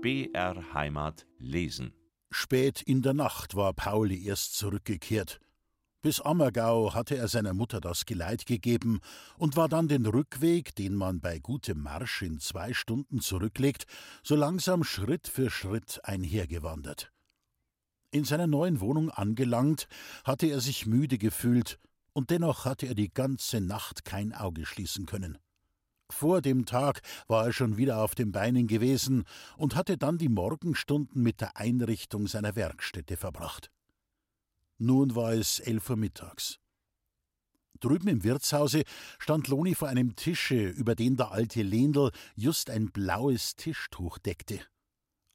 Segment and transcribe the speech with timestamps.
[0.00, 1.92] BR Heimat lesen.
[2.30, 5.40] Spät in der Nacht war Pauli erst zurückgekehrt.
[6.02, 9.00] Bis Ammergau hatte er seiner Mutter das Geleit gegeben
[9.38, 13.86] und war dann den Rückweg, den man bei gutem Marsch in zwei Stunden zurücklegt,
[14.22, 17.12] so langsam Schritt für Schritt einhergewandert.
[18.12, 19.88] In seiner neuen Wohnung angelangt,
[20.22, 21.80] hatte er sich müde gefühlt,
[22.12, 25.38] und dennoch hatte er die ganze Nacht kein Auge schließen können.
[26.10, 29.24] Vor dem Tag war er schon wieder auf den Beinen gewesen
[29.56, 33.70] und hatte dann die Morgenstunden mit der Einrichtung seiner Werkstätte verbracht.
[34.78, 36.58] Nun war es elf Uhr mittags.
[37.80, 38.82] Drüben im Wirtshause
[39.18, 44.60] stand Loni vor einem Tische, über den der alte Lendl just ein blaues Tischtuch deckte.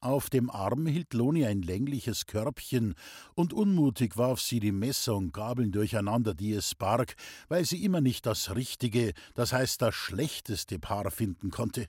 [0.03, 2.95] Auf dem Arm hielt Loni ein längliches Körbchen,
[3.35, 7.15] und unmutig warf sie die Messer und Gabeln durcheinander, die es barg,
[7.47, 11.87] weil sie immer nicht das richtige, das heißt das schlechteste Paar finden konnte.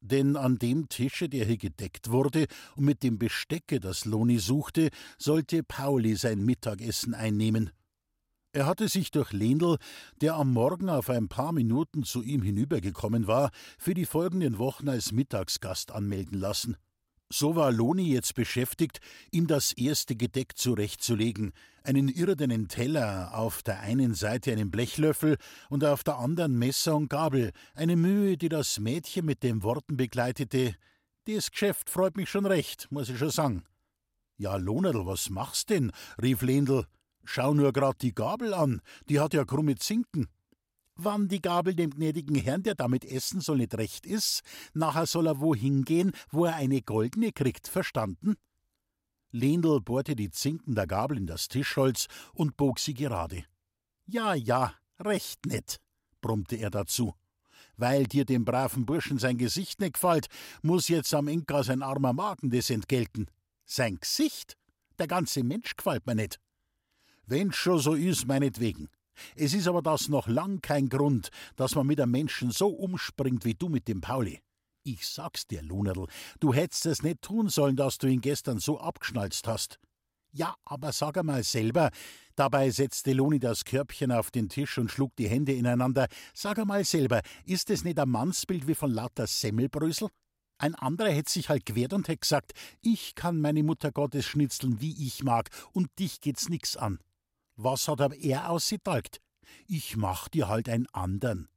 [0.00, 4.90] Denn an dem Tische, der hier gedeckt wurde, und mit dem Bestecke, das Loni suchte,
[5.16, 7.70] sollte Pauli sein Mittagessen einnehmen.
[8.52, 9.78] Er hatte sich durch Lendl,
[10.20, 14.88] der am Morgen auf ein paar Minuten zu ihm hinübergekommen war, für die folgenden Wochen
[14.88, 16.76] als Mittagsgast anmelden lassen.
[17.34, 23.80] So war Loni jetzt beschäftigt, ihm das erste Gedeck zurechtzulegen, einen irdenen Teller, auf der
[23.80, 25.38] einen Seite einen Blechlöffel
[25.70, 29.96] und auf der anderen Messer und Gabel, eine Mühe, die das Mädchen mit den Worten
[29.96, 30.74] begleitete
[31.24, 33.64] Das Geschäft freut mich schon recht, muss ich schon sagen.
[34.36, 35.90] Ja, Lonerl, was machst denn?
[36.20, 36.84] rief Lendl.
[37.24, 40.28] Schau nur grad die Gabel an, die hat ja krumme Zinken.
[40.96, 44.42] Wann die Gabel dem gnädigen Herrn, der damit essen soll, nicht recht ist,
[44.74, 48.36] nachher soll er wohin gehen, wo er eine goldene kriegt, verstanden?
[49.30, 53.44] Lendl bohrte die Zinken der Gabel in das Tischholz und bog sie gerade.
[54.06, 55.80] Ja, ja, recht nett,
[56.20, 57.14] brummte er dazu.
[57.78, 60.26] Weil dir dem braven Burschen sein Gesicht nicht gefällt,
[60.60, 63.28] muss jetzt am Inka sein armer Magen des entgelten.
[63.64, 64.58] Sein Gesicht?
[64.98, 66.38] Der ganze Mensch gefällt mir nicht.
[67.24, 68.90] Wenn's schon so is, meinetwegen.
[69.36, 73.44] Es ist aber das noch lang kein Grund, dass man mit einem Menschen so umspringt
[73.44, 74.40] wie du mit dem Pauli.
[74.84, 76.06] Ich sag's dir, Lunerl,
[76.40, 79.78] du hättest es nicht tun sollen, dass du ihn gestern so abgeschnalzt hast.
[80.34, 81.90] Ja, aber sag einmal selber,
[82.36, 86.08] dabei setzte Loni das Körbchen auf den Tisch und schlug die Hände ineinander.
[86.34, 90.08] Sag einmal selber, ist es nicht ein Mannsbild wie von lauter Semmelbrösel?
[90.58, 94.80] Ein anderer hätte sich halt gewehrt und hätte gesagt, ich kann meine Mutter Gottes schnitzeln,
[94.80, 96.98] wie ich mag, und dich geht's nix an.
[97.64, 99.20] Was hat aber er ausgetalgt?
[99.68, 101.48] Ich mach dir halt einen andern.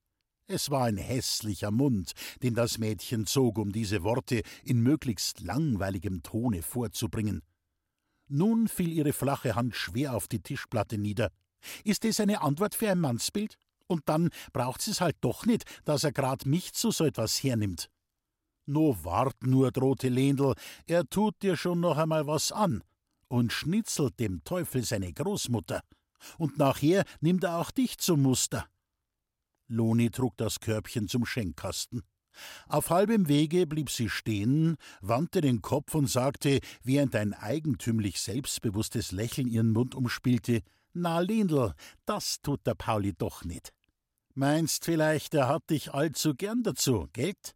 [0.47, 2.11] Es war ein hässlicher Mund,
[2.43, 7.41] den das Mädchen zog, um diese Worte in möglichst langweiligem Tone vorzubringen.
[8.27, 11.31] Nun fiel ihre flache Hand schwer auf die Tischplatte nieder.
[11.83, 13.55] Ist es eine Antwort für ein Mannsbild?
[13.87, 17.89] Und dann braucht's es halt doch nicht, dass er grad mich zu so etwas hernimmt.
[18.67, 20.53] No wart nur, drohte Lendl,
[20.85, 22.83] er tut dir schon noch einmal was an
[23.27, 25.81] und schnitzelt dem Teufel seine Großmutter.
[26.37, 28.67] Und nachher nimmt er auch dich zum Muster.
[29.67, 32.03] Loni trug das Körbchen zum Schenkkasten.
[32.67, 39.11] Auf halbem Wege blieb sie stehen, wandte den Kopf und sagte, während ein eigentümlich selbstbewusstes
[39.11, 40.61] Lächeln ihren Mund umspielte:
[40.93, 41.73] Na, Lindl,
[42.05, 43.71] das tut der Pauli doch nicht.
[44.33, 47.55] Meinst vielleicht, er hat dich allzu gern dazu, Geld?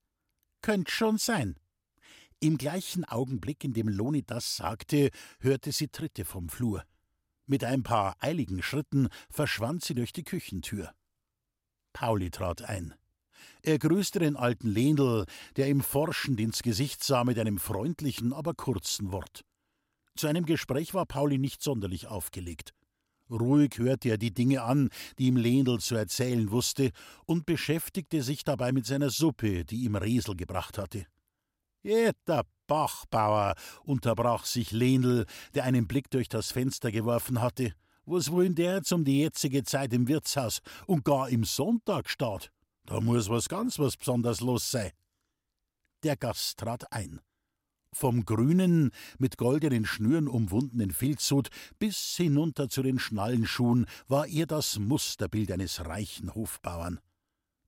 [0.62, 1.58] Könnt schon sein.
[2.40, 5.10] Im gleichen Augenblick, in dem Loni das sagte,
[5.42, 6.86] hörte sie Tritte vom Flur.
[7.50, 10.94] Mit ein paar eiligen Schritten verschwand sie durch die Küchentür.
[11.94, 12.94] Pauli trat ein.
[13.64, 18.54] Er grüßte den alten Lendl, der ihm forschend ins Gesicht sah mit einem freundlichen, aber
[18.54, 19.46] kurzen Wort.
[20.16, 22.76] Zu einem Gespräch war Pauli nicht sonderlich aufgelegt.
[23.32, 26.92] Ruhig hörte er die Dinge an, die ihm Lendl zu erzählen wusste,
[27.26, 31.08] und beschäftigte sich dabei mit seiner Suppe, die ihm Resel gebracht hatte.
[31.82, 35.26] Jeder Bachbauer, unterbrach sich Lenel,
[35.56, 37.74] der einen Blick durch das Fenster geworfen hatte.
[38.06, 42.52] Was wollen der jetzt um die jetzige Zeit im Wirtshaus und gar im Sonntag statt?
[42.86, 44.92] Da muss was ganz was besonders los sein.
[46.04, 47.22] Der Gast trat ein.
[47.94, 51.50] Vom grünen, mit goldenen Schnüren umwundenen Filzhut
[51.80, 57.00] bis hinunter zu den Schnallenschuhen war er das Musterbild eines reichen Hofbauern.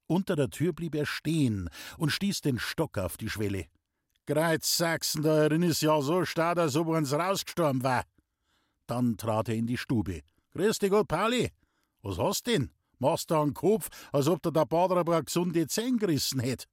[0.07, 3.67] Unter der Tür blieb er stehen und stieß den Stock auf die Schwelle.
[4.31, 8.05] Kreuz Sachsen, da drin ist ja so stark, als ob uns rausgestorben war.
[8.87, 10.21] Dann trat er in die Stube.
[10.53, 11.51] Grüß dich Gott, Pauli.
[12.01, 12.71] Was hast denn?
[12.97, 16.69] Machst du einen Kopf, als ob der der Bader aber gesunde Zähne gerissen hätt.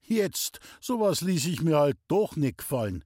[0.00, 3.04] Jetzt, sowas ließ ich mir halt doch nicht gefallen.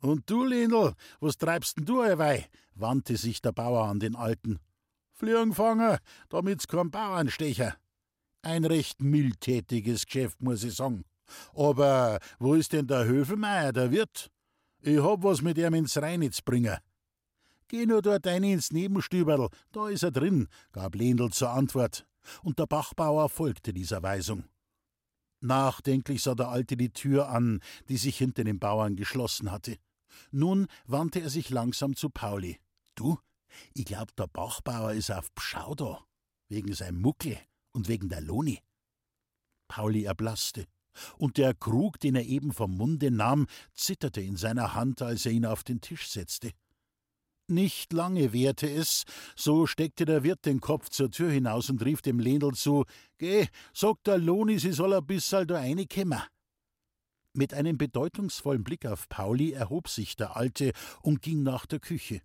[0.00, 2.48] Und du, Lindl, was treibst denn du, Eiwei?
[2.76, 4.60] wandte sich der Bauer an den Alten.
[5.12, 5.98] Fliegenfanger,
[6.28, 7.74] damit's kein Bauernstecher.
[8.42, 11.04] Ein recht mildtätiges Geschäft, muss ich sagen.
[11.54, 14.30] Aber wo ist denn der Höfelmeier, der Wirt?
[14.80, 16.76] Ich hab was mit ihm ins Reinitz bringen.
[17.68, 22.06] Geh nur dort rein ins Nebenstüberl, da ist er drin, gab Lendl zur Antwort,
[22.42, 24.44] und der Bachbauer folgte dieser Weisung.
[25.40, 29.78] Nachdenklich sah der Alte die Tür an, die sich hinter den Bauern geschlossen hatte.
[30.30, 32.60] Nun wandte er sich langsam zu Pauli.
[32.94, 33.18] Du,
[33.72, 36.04] ich glaub, der Bachbauer ist auf Pschau da,
[36.48, 37.38] wegen seinem Muckel
[37.72, 38.60] und wegen der Loni.
[39.68, 40.66] Pauli erblasste,
[41.18, 45.32] und der Krug, den er eben vom Munde nahm, zitterte in seiner Hand, als er
[45.32, 46.52] ihn auf den Tisch setzte.
[47.46, 49.04] Nicht lange währte es,
[49.36, 52.84] so steckte der Wirt den Kopf zur Tür hinaus und rief dem Lendl zu:
[53.18, 56.22] Geh, sag der Loni, sie soll ein bissal da reinkommen.
[57.34, 62.22] Mit einem bedeutungsvollen Blick auf Pauli erhob sich der Alte und ging nach der Küche.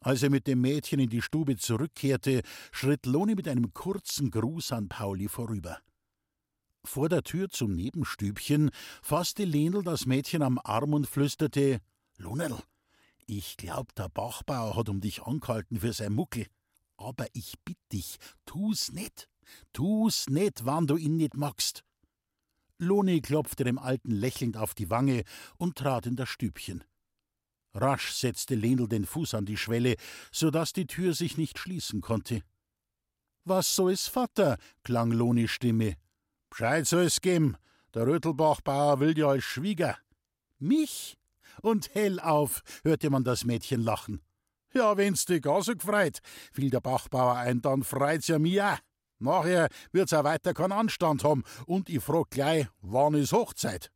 [0.00, 4.72] Als er mit dem Mädchen in die Stube zurückkehrte, schritt Loni mit einem kurzen Gruß
[4.72, 5.78] an Pauli vorüber.
[6.84, 8.70] Vor der Tür zum Nebenstübchen
[9.02, 11.80] fasste Lenel das Mädchen am Arm und flüsterte:
[12.18, 12.58] Lonel,
[13.26, 16.46] ich glaub, der Bachbauer hat um dich angehalten für sein Muckel.
[16.96, 19.28] Aber ich bitt dich, tu's nicht.
[19.72, 21.84] Tu's nicht, wann du ihn nicht magst.
[22.78, 25.24] Loni klopfte dem Alten lächelnd auf die Wange
[25.56, 26.84] und trat in das Stübchen.
[27.72, 29.96] Rasch setzte Lenel den Fuß an die Schwelle,
[30.30, 32.42] so dass die Tür sich nicht schließen konnte.
[33.44, 34.58] Was so ist, Vater?
[34.84, 35.96] klang Lonis Stimme.
[36.56, 37.56] Bescheid es geben.
[37.94, 39.98] Der Rötelbachbauer will dir als Schwieger.
[40.60, 41.18] Mich?
[41.62, 44.20] und hell auf, hörte man das Mädchen lachen.
[44.72, 46.20] Ja, wenn's dich auch so gefreut,
[46.52, 48.78] fiel der Bachbauer ein, dann freut's ja mich auch.
[49.18, 53.90] Nachher wird's auch weiter keinen Anstand haben und ich frag gleich, wann ist Hochzeit?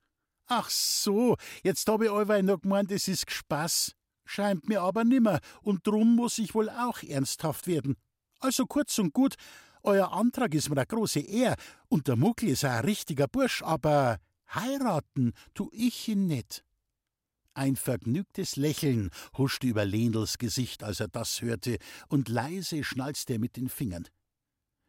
[0.48, 3.94] Ach so, jetzt hab ich allweil noch gemeint, es ist Spaß.
[4.24, 7.96] Scheint mir aber nimmer, und drum muss ich wohl auch ernsthaft werden.
[8.40, 9.36] Also kurz und gut,
[9.82, 11.56] euer Antrag ist mir eine große Ehr,
[11.88, 14.18] und der Muckel ist ein richtiger Bursch, aber
[14.54, 16.64] heiraten tu ich ihn nicht.
[17.54, 21.78] Ein vergnügtes Lächeln huschte über Lendls Gesicht, als er das hörte,
[22.08, 24.06] und leise schnalzte er mit den Fingern.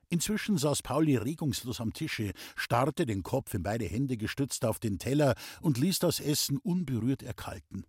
[0.10, 4.98] Inzwischen saß Pauli regungslos am Tische, starrte den Kopf in beide Hände gestützt auf den
[4.98, 7.86] Teller und ließ das Essen unberührt erkalten.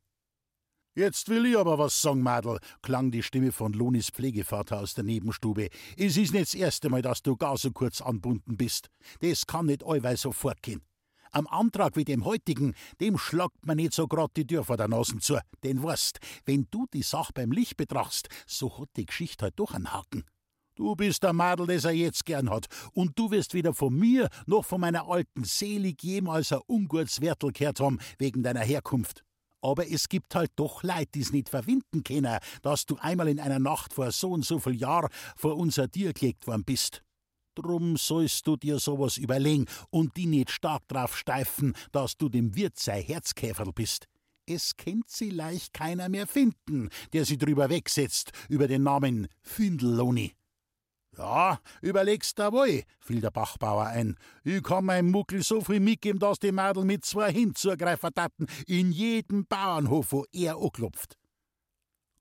[1.00, 5.02] Jetzt will ich aber was sagen, Madel, klang die Stimme von Lonis Pflegevater aus der
[5.02, 5.70] Nebenstube.
[5.96, 8.90] Es ist nicht das erste Mal, dass du gar so kurz anbunden bist.
[9.20, 10.82] Das kann nicht allweil so fortgehen.
[11.30, 14.88] Am Antrag wie dem heutigen, dem schlagt man nicht so grad die Tür vor der
[14.88, 15.38] Nase zu.
[15.62, 19.72] Denn weißt, wenn du die Sach beim Licht betrachtst, so hat die Geschichte halt doch
[19.72, 20.24] einen Haken.
[20.74, 24.28] Du bist der Madel, das er jetzt gern hat, und du wirst weder von mir
[24.44, 29.24] noch von meiner alten selig jemals ein ungutes Wertel gehört haben wegen deiner Herkunft.
[29.62, 33.58] Aber es gibt halt doch Leid, die's nicht verwinden können, dass du einmal in einer
[33.58, 37.02] Nacht vor so und so viel Jahr vor unser Tier gelegt worden bist.
[37.54, 42.54] Drum sollst du dir sowas überlegen und die nicht stark drauf steifen, dass du dem
[42.54, 44.06] Wirt sei Herzkäferl bist.
[44.46, 50.32] Es kennt sie leicht keiner mehr finden, der sie drüber wegsetzt, über den Namen Findelloni.
[51.20, 54.16] Ja, überlegst da wohl, fiel der Bachbauer ein.
[54.42, 58.90] Ich kann meinem Muckel so viel mitgeben, dass die Madel mit zwei hinzugreifen taten, in
[58.90, 61.18] jedem Bauernhof, wo er anklopft.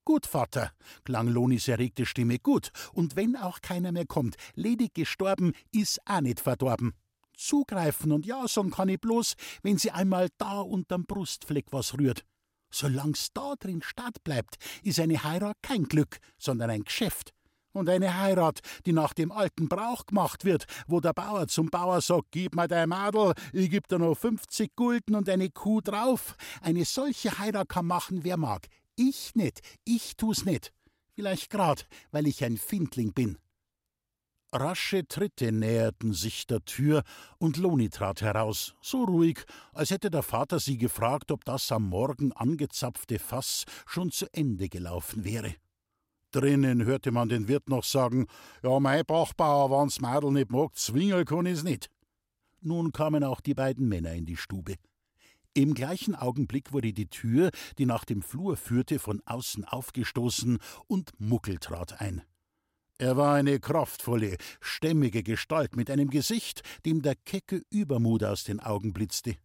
[0.04, 0.74] Gut, Vater,
[1.06, 6.20] klang Lonis erregte Stimme, gut, und wenn auch keiner mehr kommt, ledig gestorben, is auch
[6.20, 6.94] nicht verdorben.
[7.38, 12.26] Zugreifen und ja sagen kann ich bloß, wenn sie einmal da unterm Brustfleck was rührt.
[12.70, 17.34] Solang's da drin statt bleibt, ist eine Heirat kein Glück, sondern ein Geschäft.
[17.80, 22.02] Und eine Heirat, die nach dem alten Brauch gemacht wird, wo der Bauer zum Bauer
[22.02, 26.36] sagt, gib mir dein Madel, ich geb dir noch 50 Gulden und eine Kuh drauf.
[26.62, 28.68] Eine solche Heirat kann machen, wer mag.
[28.98, 30.74] Ich nicht, ich tu's nicht.
[31.14, 33.38] Vielleicht grad, weil ich ein Findling bin.
[34.52, 37.04] Rasche Tritte näherten sich der Tür
[37.38, 41.88] und Loni trat heraus, so ruhig, als hätte der Vater sie gefragt, ob das am
[41.88, 45.56] Morgen angezapfte Fass schon zu Ende gelaufen wäre.
[46.32, 48.28] Drinnen hörte man den Wirt noch sagen:
[48.64, 51.90] Ja, mein Bachbauer, wann's Madel nicht mag, zwingen kann ich's nicht.
[52.62, 54.76] Nun kamen auch die beiden Männer in die Stube.
[55.54, 61.20] Im gleichen Augenblick wurde die Tür, die nach dem Flur führte, von außen aufgestoßen und
[61.20, 62.22] Muckel trat ein.
[63.00, 68.60] Er war eine kraftvolle, stämmige Gestalt mit einem Gesicht, dem der kecke Übermut aus den
[68.60, 69.38] Augen blitzte.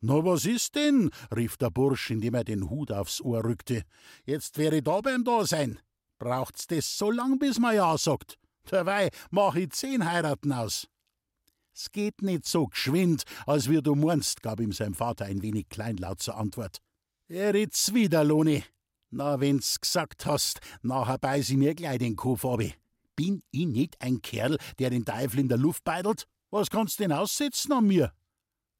[0.00, 1.10] Na, was ist denn?
[1.34, 3.84] rief der Bursch, indem er den Hut aufs Ohr rückte.
[4.24, 5.78] Jetzt wäre da beim Dasein.
[6.24, 8.38] Braucht's das so lang, bis man ja sagt?
[8.70, 10.88] Dabei mach ich zehn Heiraten aus.
[11.74, 15.68] Es geht nicht so geschwind, als wie du meinst, gab ihm sein Vater ein wenig
[15.68, 16.78] kleinlaut zur Antwort.
[17.28, 18.64] Er red's wieder, Loni.
[19.10, 22.62] Na, wenn's gesagt hast, nachher beiß ich mir gleich den Kopf ab.
[23.16, 26.26] Bin ich nicht ein Kerl, der den Teufel in der Luft beidelt?
[26.48, 28.14] Was kannst denn aussetzen an mir?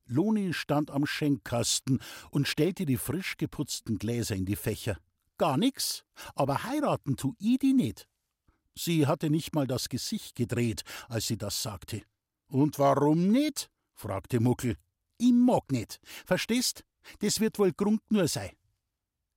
[0.06, 4.96] Loni stand am Schenkkasten und stellte die frisch geputzten Gläser in die Fächer.
[5.38, 8.07] Gar nix, aber heiraten tu i die nicht.
[8.76, 12.03] Sie hatte nicht mal das Gesicht gedreht, als sie das sagte.
[12.49, 13.71] Und warum nicht?
[13.95, 14.76] fragte Muckel.
[15.19, 16.00] Ich mag nicht.
[16.26, 16.85] Verstehst?
[17.21, 18.53] Das wird wohl Grund nur sein.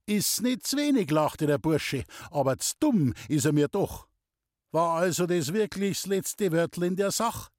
[0.06, 4.08] Ist nicht zu wenig, lachte der Bursche, aber zu dumm ist er mir doch.
[4.70, 7.50] War also das wirklich das letzte Wörtel in der Sach?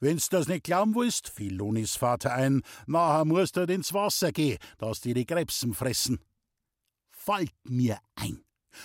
[0.00, 4.32] Wenn's das nicht glauben willst, fiel Lonis Vater ein, nachher musst du halt ins Wasser
[4.32, 6.20] gehen, dass die die Krebsen fressen.
[7.28, 8.42] Fällt mir ein.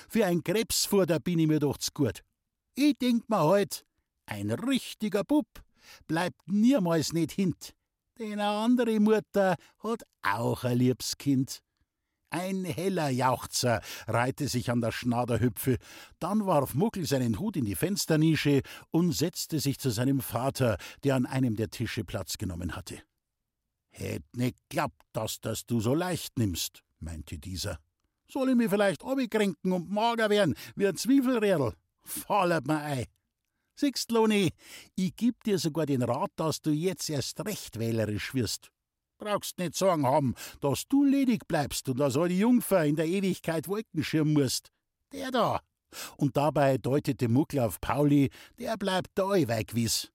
[0.10, 2.24] Für ein Krebsfutter bin ich mir doch zu gut.
[2.76, 3.86] Ich denk mir halt,
[4.26, 5.48] ein richtiger Bub
[6.08, 7.74] bleibt niemals nicht hint.
[8.20, 11.62] Denn eine andere Mutter hat auch ein liebes Kind.
[12.32, 15.78] Ein heller Jauchzer reihte sich an der Schnaderhüpfe,
[16.20, 21.16] dann warf Muckel seinen Hut in die Fensternische und setzte sich zu seinem Vater, der
[21.16, 23.02] an einem der Tische Platz genommen hatte.
[23.92, 27.80] Hätt nicht glaubt, dass das du so leicht nimmst, meinte dieser.
[28.34, 31.74] Soll ich mir vielleicht abkränken und mager werden wie ein Zwiefelrädel?
[32.04, 33.06] Fallert mir ein.
[33.76, 34.50] Siehst, Loni,
[34.96, 38.72] ich geb dir sogar den Rat, dass du jetzt erst recht wählerisch wirst.
[39.20, 43.68] Brauchst nicht Sorgen haben, dass du ledig bleibst und dass die Jungfer in der Ewigkeit
[43.68, 44.72] Wolken schirmen musst.
[45.12, 45.62] Der da.
[46.18, 50.12] Und dabei deutete Muckel auf Pauli, der bleibt da allweil gewiss.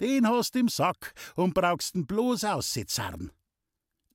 [0.00, 3.30] Den hast im Sack und brauchst ihn bloß auszuzarren.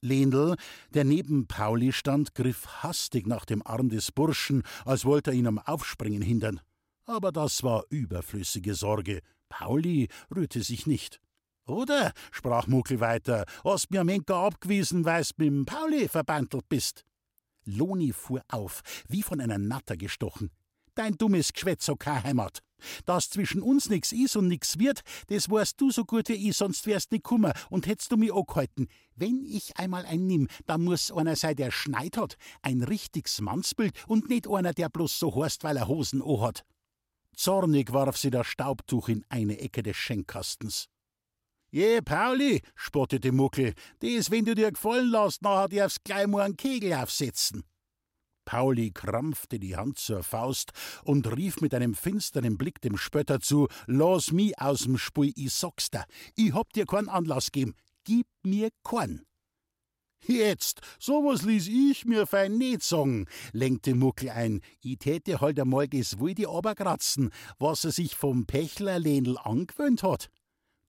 [0.04, 0.56] Lendl,
[0.94, 5.48] der neben Pauli stand, griff hastig nach dem Arm des Burschen, als wollte er ihn
[5.48, 6.60] am Aufspringen hindern.
[7.06, 9.22] Aber das war überflüssige Sorge.
[9.50, 11.20] Pauli rührte sich nicht.
[11.66, 17.06] Oder, sprach Muckel weiter, hast mir am Enker abgewiesen, weil's mit dem Pauli verbandelt bist.
[17.66, 20.52] Loni fuhr auf, wie von einer Natter gestochen.
[20.96, 22.60] Dein dummes Geschwätz hat keine Heimat.
[23.06, 26.58] Dass zwischen uns nix is und nix wird, das weißt du so gut wie ich,
[26.58, 28.88] sonst wärst nicht kummer und hättst du mich angehalten.
[29.16, 33.94] Wenn ich einmal einen nimm, dann muss einer sein, der Schneid hat, ein richtiges Mannsbild
[34.08, 36.64] und nicht einer, der bloß so heißt, weil er Hosen hat.
[37.36, 40.88] Zornig warf sie das Staubtuch in eine Ecke des Schenkkastens.
[41.72, 46.56] Je, Pauli, spottete Muckel, das, wenn du dir gefallen lässt, nachher darfst gleich mal einen
[46.56, 47.64] Kegel aufsetzen.
[48.46, 50.72] Pauli krampfte die Hand zur Faust
[51.04, 55.90] und rief mit einem finsteren Blick dem Spötter zu: Lass mi aus'm Spiel, ich sag's
[55.90, 56.06] dir.
[56.36, 57.76] Ich hab dir keinen Anlass gegeben.
[58.04, 59.26] Gib mir keinen.
[60.26, 64.62] Jetzt, sowas ließ ich mir fein nicht sagen, lenkte Muckel ein.
[64.82, 70.30] Ich täte halt einmal das wilde Oberkratzen, was er sich vom Pechlerlähnl angewöhnt hat.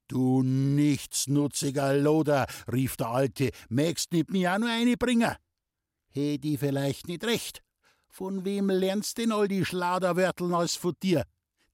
[0.07, 5.35] Du nichtsnutziger Loder, rief der Alte, mägst nicht mir auch nur eine bringen?
[6.15, 7.61] He die vielleicht nicht recht.
[8.09, 11.25] Von wem lernst denn all die Schlauderwörteln als von dir?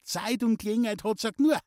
[0.03, 1.59] Zeit und Gelegenheit hat's auch nur.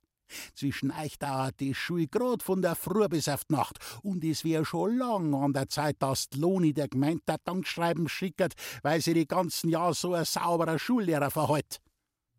[0.56, 3.78] Zwischen euch dauert die Schule grad von der Früh bis auf die Nacht.
[4.02, 8.54] Und es wär schon lang an der Zeit, dass Loni der Gemeinde der Dankschreiben schickert,
[8.82, 11.80] weil sie die ganzen Jahr so ein sauberer Schullehrer verhält.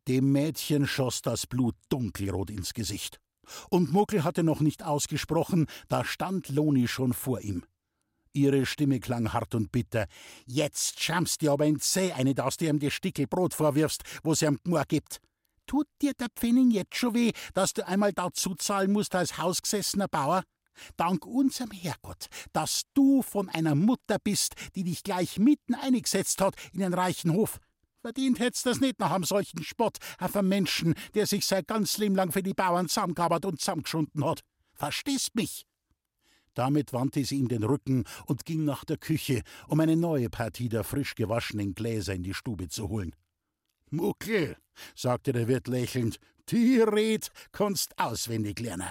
[0.09, 3.21] Dem Mädchen schoss das Blut dunkelrot ins Gesicht.
[3.71, 7.65] Und Muckel hatte noch nicht ausgesprochen, da stand Loni schon vor ihm.
[8.35, 10.07] Ihre Stimme klang hart und bitter.
[10.47, 14.35] Jetzt schamst dir aber in Zeh eine, dass du ihm die Stickel Brot vorwirfst, wo
[14.35, 15.21] sie am Gmor gibt.
[15.67, 20.09] Tut dir der Pfennig jetzt schon weh, dass du einmal dazu zahlen musst als hausgesessener
[20.09, 20.43] Bauer?
[20.97, 26.57] Dank unserem Herrgott, dass du von einer Mutter bist, die dich gleich mitten eingesetzt hat
[26.73, 27.61] in den reichen Hof.
[28.01, 31.97] Verdient hätt's das nicht nach einem solchen Spott auf einen Menschen, der sich sein ganz
[31.97, 34.41] Leben lang für die Bauern zusammengearbeitet und zusammengeschunden hat.
[34.75, 35.65] Verstehst mich?
[36.55, 40.69] Damit wandte sie ihm den Rücken und ging nach der Küche, um eine neue Partie
[40.69, 43.15] der frisch gewaschenen Gläser in die Stube zu holen.
[43.91, 44.57] Muckel,
[44.95, 46.19] sagte der Wirt lächelnd,
[46.49, 48.91] die Red kannst auswendig lernen.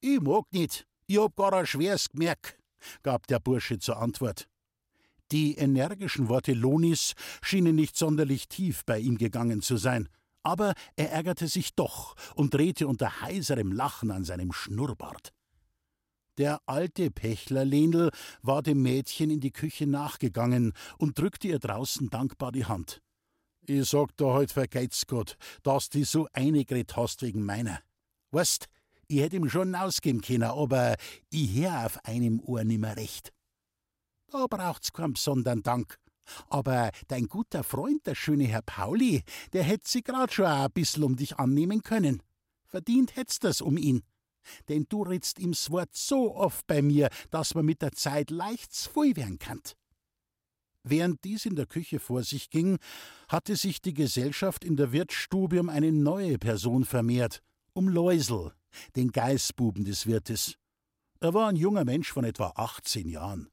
[0.00, 2.58] Ich mag nicht, ich hab gar ein schweres Gemerk,
[3.02, 4.48] gab der Bursche zur Antwort.
[5.30, 10.08] Die energischen Worte Lonis schienen nicht sonderlich tief bei ihm gegangen zu sein,
[10.42, 15.32] aber er ärgerte sich doch und drehte unter heiserem Lachen an seinem Schnurrbart.
[16.38, 22.10] Der alte Pechler Lenel war dem Mädchen in die Küche nachgegangen und drückte ihr draußen
[22.10, 23.02] dankbar die Hand.
[23.66, 27.80] Ich sag da halt vergeht's Gott, dass du so eingeredet hast wegen meiner.
[28.30, 28.66] Weißt,
[29.08, 30.94] ich hätt ihm schon ausgehen können, aber
[31.30, 33.32] ich hör auf einem Ohr nimmer recht.
[34.30, 35.98] Da braucht's keinen besonderen Dank.
[36.48, 41.02] Aber dein guter Freund, der schöne Herr Pauli, der hätt sich grad schon ein bissl
[41.02, 42.22] um dich annehmen können.
[42.66, 44.02] Verdient hätt's das um ihn.
[44.68, 48.74] Denn du redst ihm's Wort so oft bei mir, dass man mit der Zeit leicht
[48.74, 49.60] voll werden kann.
[50.84, 52.78] Während dies in der Küche vor sich ging,
[53.28, 57.42] hatte sich die Gesellschaft in der Wirtsstube um eine neue Person vermehrt,
[57.74, 58.52] um Läusel,
[58.96, 60.54] den Geißbuben des Wirtes.
[61.20, 63.50] Er war ein junger Mensch von etwa 18 Jahren.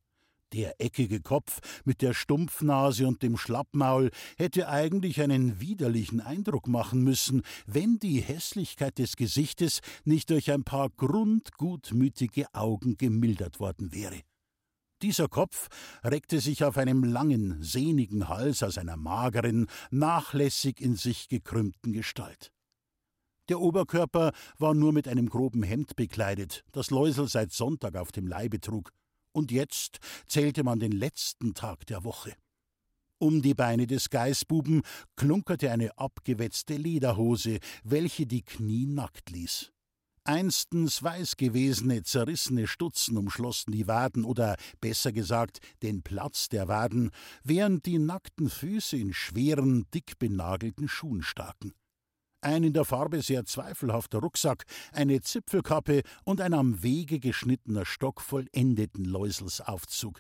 [0.55, 7.03] Der eckige Kopf mit der Stumpfnase und dem Schlappmaul hätte eigentlich einen widerlichen Eindruck machen
[7.03, 14.21] müssen, wenn die Hässlichkeit des Gesichtes nicht durch ein paar grundgutmütige Augen gemildert worden wäre.
[15.01, 15.67] Dieser Kopf
[16.05, 22.53] reckte sich auf einem langen, sehnigen Hals aus einer mageren, nachlässig in sich gekrümmten Gestalt.
[23.49, 28.25] Der Oberkörper war nur mit einem groben Hemd bekleidet, das Läusel seit Sonntag auf dem
[28.25, 28.93] Leibe trug,
[29.35, 32.33] und jetzt zählte man den letzten Tag der Woche.
[33.17, 34.81] Um die Beine des Geißbuben
[35.15, 39.71] klunkerte eine abgewetzte Lederhose, welche die Knie nackt ließ.
[40.23, 47.11] Einstens weiß gewesene, zerrissene Stutzen umschlossen die Waden oder besser gesagt den Platz der Waden,
[47.43, 51.73] während die nackten Füße in schweren, dick benagelten Schuhen staken
[52.45, 58.21] ein in der Farbe sehr zweifelhafter Rucksack, eine Zipfelkappe und ein am Wege geschnittener Stock
[58.21, 60.19] vollendeten Läuselsaufzug.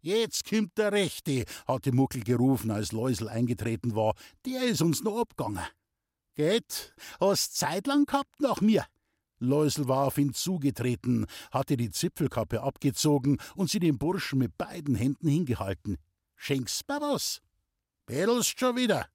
[0.00, 4.14] Jetzt kimmt der Rechte, hatte Muckel gerufen, als Läusel eingetreten war.
[4.46, 5.64] Der ist uns noch abgegangen.
[6.34, 8.84] Geht, hast Zeit lang gehabt nach mir?
[9.40, 14.94] Läusel war auf ihn zugetreten, hatte die Zipfelkappe abgezogen und sie dem Burschen mit beiden
[14.94, 15.96] Händen hingehalten.
[16.36, 17.40] Schenkst mir was?
[18.06, 19.08] Bedelst schon wieder?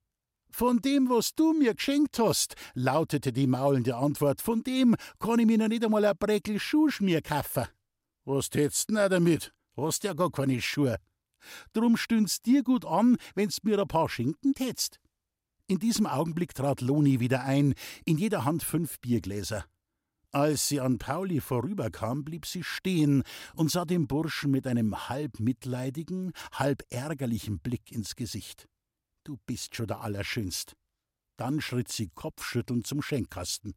[0.55, 5.48] Von dem, was du mir geschenkt hast, lautete die maulende Antwort, von dem kann ich
[5.48, 7.65] mir noch nicht einmal ein Breckel Schuhschmier kaufen.
[8.24, 9.51] Was tätst denn damit?
[9.75, 10.98] Hast ja gar keine Schuhe.
[11.74, 15.00] Drum stünd's dir gut an, wenn's mir ein paar schenken tätst.
[15.65, 17.74] In diesem Augenblick trat Loni wieder ein,
[18.05, 19.65] in jeder Hand fünf Biergläser.
[20.29, 23.24] Als sie an Pauli vorüberkam, blieb sie stehen
[23.55, 28.67] und sah dem Burschen mit einem halb mitleidigen, halb ärgerlichen Blick ins Gesicht.
[29.24, 30.75] Du bist schon der Allerschönst.
[31.38, 33.74] Dann schritt sie kopfschüttelnd zum Schenkkasten.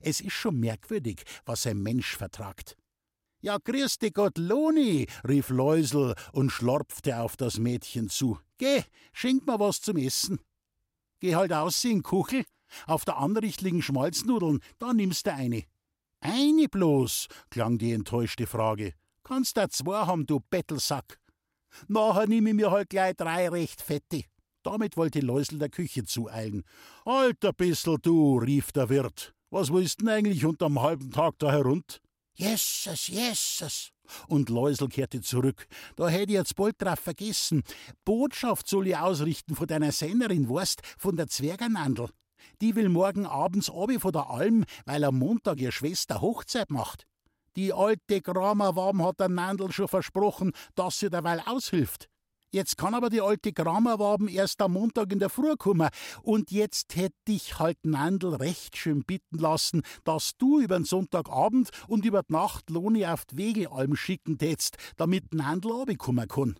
[0.00, 2.76] Es ist schon merkwürdig, was ein Mensch vertragt.
[3.40, 8.40] Ja, grüß dich Gott, Loni, rief Läusel und schlorpfte auf das Mädchen zu.
[8.56, 8.82] Geh,
[9.12, 10.40] schenk mir was zum Essen.
[11.20, 12.44] Geh halt aussehen, Kuchel.
[12.86, 15.64] Auf der Anricht liegen Schmalznudeln, da nimmst du eine.
[16.20, 18.94] Eine bloß, klang die enttäuschte Frage.
[19.22, 21.20] Kannst da zwei haben, du Bettelsack.
[21.86, 24.24] Nachher nimm ich mir halt gleich drei recht fette.
[24.66, 26.64] Damit wollte Läusel der Küche zueilen.
[27.04, 29.32] Alter Bissel, du, rief der Wirt.
[29.48, 32.00] Was willst denn eigentlich unterm halben Tag da herund?
[32.34, 33.92] Jesses, jesses.
[34.26, 35.68] Und Läusel kehrte zurück.
[35.94, 37.62] Da hätte ich jetzt bald drauf vergessen.
[38.04, 42.08] Botschaft soll ich ausrichten von deiner Sennerin, weißt, von der Zwergernandel.
[42.60, 47.06] Die will morgen abends abi von der Alm, weil am Montag ihr Schwester Hochzeit macht.
[47.54, 52.08] Die alte Kramerwam hat der Nandel schon versprochen, dass sie derweil aushilft.
[52.56, 55.90] Jetzt kann aber die alte Kramerwaben erst am Montag in der Früh kommen.
[56.22, 61.68] Und jetzt hätte ich halt Nandl recht schön bitten lassen, dass du über den Sonntagabend
[61.86, 66.58] und über die Nacht Loni auf die Wegealm schicken tätst, damit Nandl abkommen kann.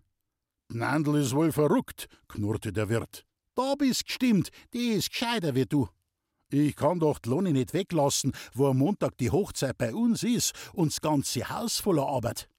[0.68, 3.24] Nandl ist wohl verrückt, knurrte der Wirt.
[3.54, 5.88] Da bist gestimmt, die ist gescheiter wie du.
[6.50, 10.52] Ich kann doch die Loni nicht weglassen, wo am Montag die Hochzeit bei uns ist
[10.74, 12.50] und das ganze Haus voller Arbeit.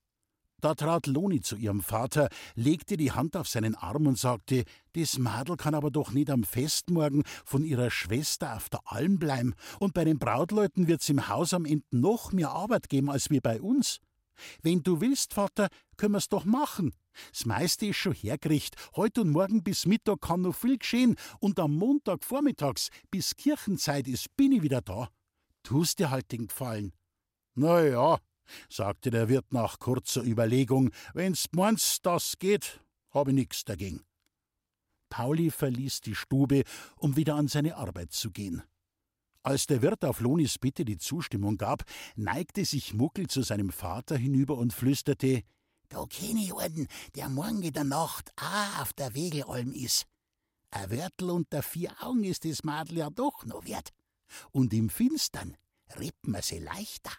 [0.59, 5.19] Da trat Loni zu ihrem Vater, legte die Hand auf seinen Arm und sagte, das
[5.19, 9.93] Madel kann aber doch nicht am Festmorgen von ihrer Schwester auf der Alm bleiben, und
[9.93, 13.61] bei den Brautleuten wird's im Haus am Ende noch mehr Arbeit geben als wir bei
[13.61, 13.99] uns.
[14.63, 16.91] Wenn du willst, Vater, können wir's doch machen.
[17.31, 18.75] Das meiste ist schon hergericht.
[18.95, 24.07] Heute und morgen bis Mittag kann noch viel geschehen, und am Montag vormittags bis Kirchenzeit
[24.07, 25.09] ist, bin ich wieder da.
[25.61, 26.93] Tust dir halt den Gefallen.
[27.53, 28.19] Na ja,
[28.69, 32.81] sagte der Wirt nach kurzer Überlegung, wenn's meinst, das geht,
[33.11, 34.03] hab ich nix dagegen.
[35.09, 36.63] Pauli verließ die Stube,
[36.97, 38.63] um wieder an seine Arbeit zu gehen.
[39.43, 41.83] Als der Wirt auf Lonis Bitte die Zustimmung gab,
[42.15, 45.43] neigte sich Muckel zu seinem Vater hinüber und flüsterte:
[45.87, 50.05] Da kenne ich einen, der morgen in der Nacht auch auf der Wegelalm ist.
[50.71, 53.91] Ein Wörtel unter vier Augen ist das Madel ja doch noch wert.
[54.51, 55.55] Und im Finstern
[55.97, 57.11] rippt man sie leichter.